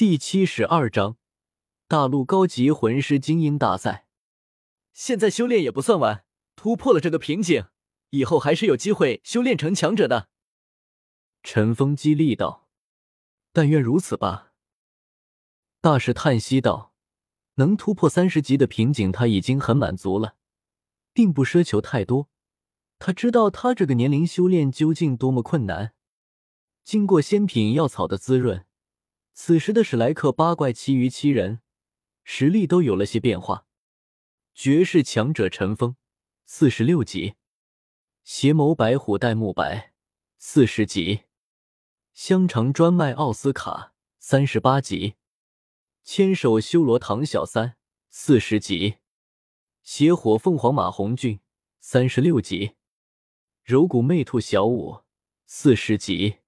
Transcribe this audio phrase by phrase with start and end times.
[0.00, 1.18] 第七十二章
[1.86, 4.06] 大陆高级魂师精英大赛。
[4.94, 6.24] 现在修炼也不算晚，
[6.56, 7.66] 突破了这个瓶颈，
[8.08, 10.30] 以后还是有机会修炼成强者的。
[11.42, 12.66] 陈峰激励道
[13.52, 14.54] ：“但愿如此吧。”
[15.82, 16.94] 大师叹息道
[17.56, 20.36] ：“能突破三十级的瓶颈，他已经很满足了，
[21.12, 22.30] 并不奢求太多。
[22.98, 25.92] 他知道他这个年龄修炼究竟多么困难。
[26.84, 28.64] 经过仙品药草的滋润，
[29.32, 31.60] 此时的史莱克八怪其余七人
[32.24, 33.66] 实力都有了些变化。
[34.54, 35.96] 绝世强者陈峰，
[36.44, 37.36] 四十六级；
[38.24, 39.94] 邪眸白虎戴沐白，
[40.36, 41.24] 四十级；
[42.12, 45.14] 香肠专卖奥斯卡，三十八级。
[46.02, 47.76] 千手修罗唐小三
[48.10, 48.96] 四十级，
[49.82, 51.40] 邪火凤凰马红俊
[51.78, 52.72] 三十六级，
[53.62, 55.02] 柔骨魅兔小舞
[55.46, 56.38] 四十级，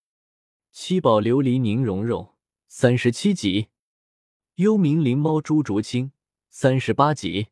[0.70, 2.31] 七宝琉璃宁荣荣
[2.74, 3.68] 三十七级，
[4.54, 6.12] 幽冥灵猫朱竹清
[6.48, 7.48] 三十八级。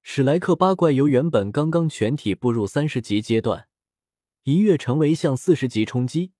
[0.00, 3.68] 史莱克八怪由原本刚刚全体步入三十级阶段，
[4.44, 6.30] 一跃成为向四十级冲击，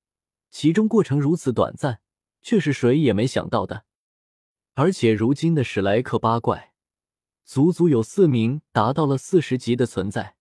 [0.48, 2.00] 其中过程如此短暂，
[2.40, 3.84] 却是谁也没想到的。
[4.74, 6.72] 而且如今的史莱克八怪，
[7.44, 10.36] 足足有四名达到了四十级的存在，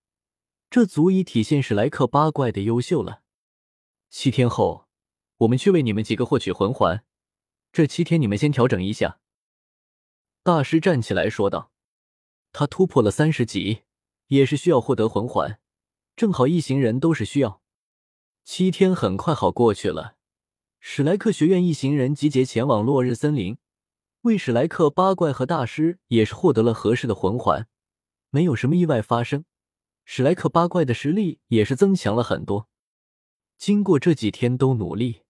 [0.69, 3.23] 这足以体现史莱克八怪的优秀了。
[4.11, 4.88] 七天后，
[5.38, 7.03] 我们去为你们几个获取魂环，
[7.72, 9.20] 这七天你们先调整一下。
[10.44, 11.72] 大师站起来说道
[12.54, 13.84] ：“他突破了三十级，
[14.28, 15.60] 也是需要获得魂环，
[16.16, 17.62] 正好一行人都是需要。
[18.44, 20.16] 七天很快好过去了，
[20.80, 23.58] 史莱克学院一行人集结前往落日森林。”
[24.22, 27.68] 为史莱克八怪和大师也是获得了合适的魂环，
[28.30, 29.45] 没有什么意外发生，
[30.04, 32.68] 史莱克八怪的实力也是增强了很多。
[33.58, 35.22] 经过这几天都努力，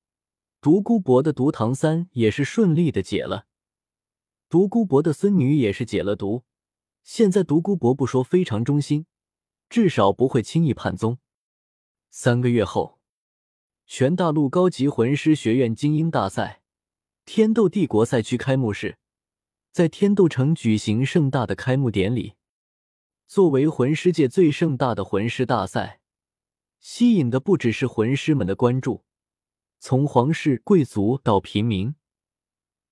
[0.59, 3.45] 独孤博的毒唐三也是顺利的解了，
[4.49, 6.43] 独孤博的孙女也是解了毒。
[7.03, 9.05] 现在独孤博不说非常忠心，
[9.69, 11.19] 至少不会轻易叛宗。
[12.09, 12.99] 三个月后，
[13.85, 16.61] 全大陆高级魂师学院精英大赛。
[17.23, 18.97] 天斗帝国赛区开幕式
[19.71, 22.33] 在天斗城举行盛大的开幕典礼。
[23.27, 25.99] 作为魂师界最盛大的魂师大赛，
[26.79, 29.03] 吸引的不只是魂师们的关注，
[29.79, 31.95] 从皇室贵族到平民，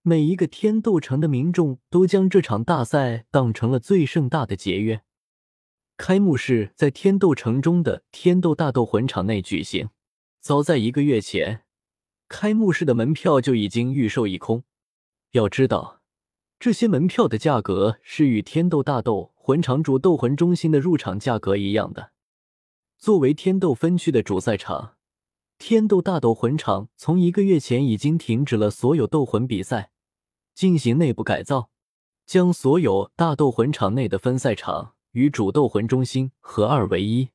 [0.01, 5.01] 每一个天斗城的民众都将这场大赛当成了最盛大的节约。
[5.97, 9.89] 开幕式在天斗城中的天斗大斗魂场内举行，
[10.39, 11.63] 早在一个月前。
[12.27, 14.63] 开幕式的门票就已经预售一空。
[15.31, 16.01] 要知道，
[16.59, 22.11] 这些门票的价格是与天斗大斗魂场主斗魂中心的入场价格一样的。
[22.97, 24.94] 作为天斗分区的主赛场，
[25.57, 29.91] 天斗大斗魂场从一个月前已经停止了所有斗魂比赛，
[30.53, 31.69] 进行内部改造，
[32.25, 37.29] 将所有大斗魂场内的分赛场与主斗魂中心合二为一，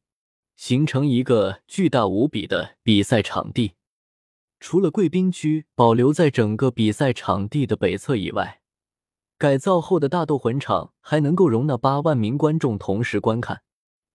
[0.55, 3.73] 形成一个巨大无比的比赛场地。
[4.61, 8.61] 除了贵宾区保留在整个比赛场地的北侧以外，
[9.39, 13.63] 改造后的大斗魂场还能够容纳八万名观众同时观看。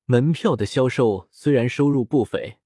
[0.06, 2.60] 门票的销售虽然收入不菲，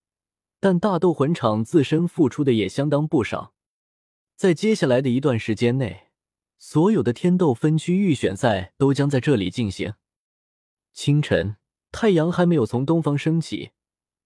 [0.59, 3.53] 但大斗魂场自身付出的也相当不少。
[4.35, 6.07] 在接下来的一段时间内，
[6.57, 9.93] 所有的天斗分区预选赛都将在这里进行。
[10.93, 11.55] 清晨，
[11.91, 13.71] 太阳还没有从东方升起。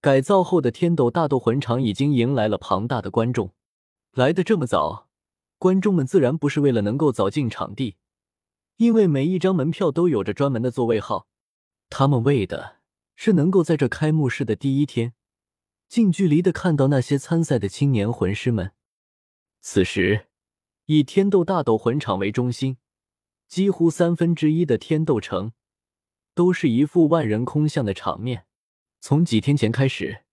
[0.02, 3.54] 改造后的天斗大斗魂场已经迎来了庞大的观众。
[4.12, 5.08] 来的这么早，
[5.58, 7.96] 观众们自然不是为了能够早进场地，
[8.78, 11.28] 因为每一张门票都有着专门的座位号。
[11.90, 12.78] 他们为的
[13.16, 15.14] 是能够在这开幕式的第一天，
[15.94, 18.72] 近距离的看到那些参赛的青年魂师们。
[19.62, 20.26] 此时，
[20.88, 22.78] 以天斗大斗魂场为中心，
[23.48, 25.52] 几乎三分之一的天斗城
[26.34, 28.48] 都是一副万人空巷的场面。
[29.02, 30.24] 从几天前开始，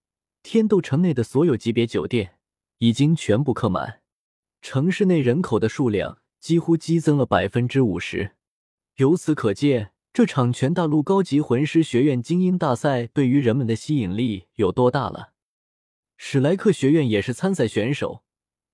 [0.43, 2.39] 天斗城内的所有级别酒店
[2.79, 4.01] 已经全部客满，
[4.63, 8.35] 城市内人口的数量几乎激增了百分之五十。
[8.97, 15.35] 由此可见，这场全大陆高级魂师学院精英大赛对于人们的吸引力有多大了。
[16.23, 18.23] 史莱克学院也是参赛选手，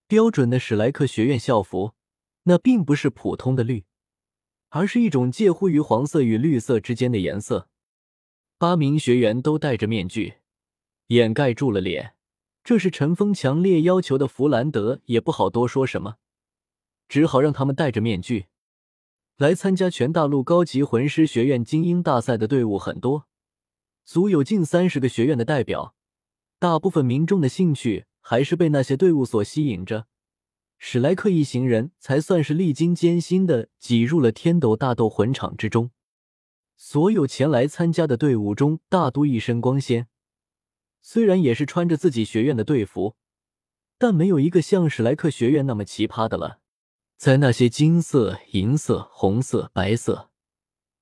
[0.08, 1.94] 标准的史莱克学院校服，
[2.42, 3.84] 那并不是普通的绿，
[4.70, 7.68] 而是一种介乎于黄色与绿色之间的颜色。
[8.58, 10.34] 八名学员都戴着面具，
[11.06, 12.16] 掩盖住了脸。
[12.64, 16.16] 这是陈峰强烈要求的，弗兰德也不好多说什么，
[17.08, 18.46] 只好让他们戴着面具
[19.36, 23.28] 来参加全大陆高级魂师学院精英大赛的队伍很多，
[24.04, 25.94] 足有近三十个学院的代表。
[26.66, 30.08] 大部分民众的兴趣还是被那些队伍所吸引着，
[30.78, 35.92] 史莱克一行人才算是历经艰辛的挤入了天斗大斗魂场之中。
[36.76, 40.08] 所有前来参加的队伍中，大都一身光鲜，
[41.00, 43.14] 虽然也是穿着自己学院的队服，
[43.96, 46.58] 但没有一个像史莱克学院那么奇葩的了。
[47.16, 50.30] 在那些金色、银色、红色、白色，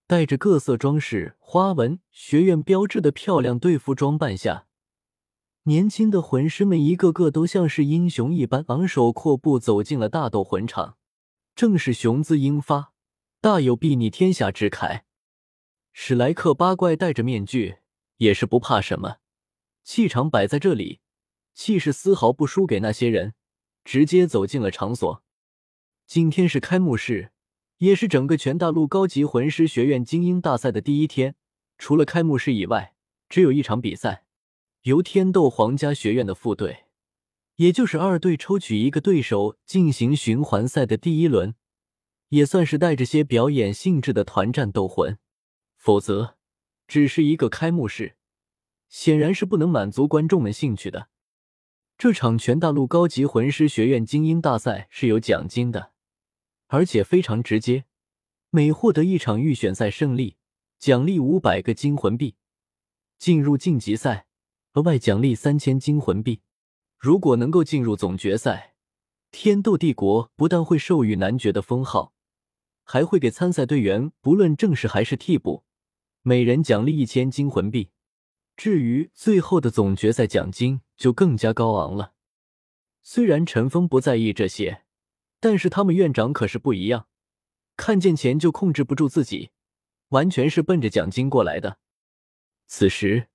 [0.07, 4.67] 带着各色装饰、花纹、学院标志的漂亮队服装扮下。
[5.67, 10.99] 年轻的魂师们一个个都像是英雄一般，昂首阔步走进了大斗魂场，
[11.57, 12.93] 正是雄姿英发，
[13.41, 15.05] 大有睥睨天下之慨。
[15.95, 17.77] 史莱克八怪戴着面具，
[18.19, 19.17] 也是不怕什么，
[19.83, 21.01] 气场摆在这里，
[21.55, 23.33] 气势丝毫不输给那些人，
[23.85, 25.23] 直接走进了场所。
[26.07, 27.33] 今天是开幕式，
[27.79, 31.37] 也是整个全大陆高级魂师学院精英大赛的第一天。
[31.79, 32.95] 除了开幕式以外，
[33.31, 34.24] 只有一场比赛。
[34.85, 36.85] 由天斗皇家学院的副队，
[37.57, 41.55] 也就是二队抽取一个对手进行循环赛的第一轮，
[42.29, 45.17] 也算是带着些表演性质的团战斗魂。
[45.79, 46.37] 否则，
[46.87, 48.17] 只是一个开幕式，
[48.91, 51.09] 显然是不能满足观众们兴趣的。
[51.97, 55.93] 这场全大陆高级魂师学院精英大赛是有奖金的，
[56.67, 57.87] 而且非常直接，
[58.51, 60.37] 每获得一场预选赛胜利，
[60.79, 62.37] 奖励五百个金魂币，
[63.17, 64.27] 进入晋级赛。
[64.75, 66.41] 额外奖励三千金魂币，
[66.99, 68.75] 如果能够进入总决赛，
[69.31, 72.13] 天斗帝国不但会授予男爵的封号，
[72.83, 75.63] 还会给参赛队员，不论正式还是替补，
[76.23, 77.91] 每人奖励一千金魂币。
[78.57, 82.15] 至于最后的总决赛奖金，就更加高昂了。
[83.01, 84.83] 虽然陈峰不在意这些，
[85.39, 87.07] 但是他们院长可是不一样，
[87.77, 89.51] 看见钱就控制不住自己，
[90.09, 91.79] 完全是奔着奖金过来的。
[92.67, 93.29] 此时。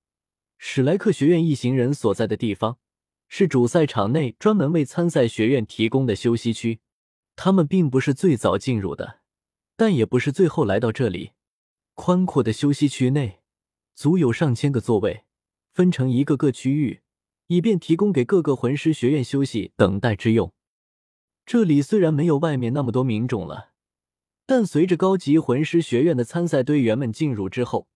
[0.62, 2.76] 史莱克学院一行人所在的地方
[3.28, 6.80] 是主赛场内专门为参赛学院提供的休息区。
[7.34, 9.20] 他们并不是最早进入的，
[9.74, 11.32] 但也不是最后来到这里。
[11.94, 13.40] 宽阔的休息区内
[13.94, 15.24] 足有上千个座位，
[15.72, 17.00] 分成一个个区域，
[17.46, 20.52] 以便提供给各个魂师学院休息等待之用。
[21.46, 23.70] 这里虽然没有外面那么多民众了，
[24.44, 27.88] 但随着高级魂师学院的参赛队员们进入之后。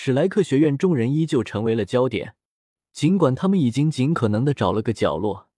[0.00, 2.36] 史莱克学院众人依旧成为了焦点，
[2.92, 5.48] 尽管他们已经尽可能的找了个角落，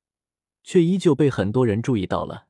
[0.65, 2.47] 却依旧被很多人注意到了。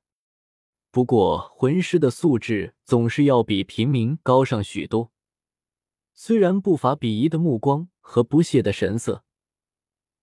[0.92, 5.10] 不过，魂师的素质总是要比平民高上许多，
[6.14, 9.24] 虽然不乏鄙夷的目光和不屑的神色，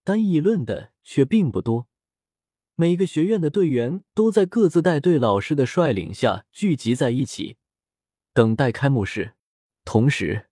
[0.05, 1.89] 但议论的却并不多。
[2.75, 7.57] 每个学院的队员都在各自带队老师的率领下聚集在一起，
[8.31, 9.33] 等待开幕式，
[9.83, 10.46] 同时。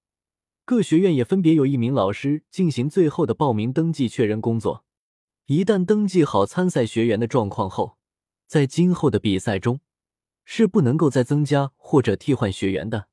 [0.65, 4.83] 各学院也分别有一名老师进行最后的报名登记确认工作。
[5.45, 7.97] 一旦登记好参赛学员的状况后，
[8.47, 9.79] 在今后的比赛中
[10.43, 13.09] 是不能够再增加或者替换学员的。